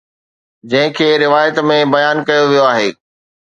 جنهن 0.71 0.95
کي 0.99 1.09
روايت 1.25 1.55
۾ 1.73 1.77
بيان 1.93 2.17
ڪيو 2.29 2.43
ويو 2.51 2.65
آهي 2.73 2.89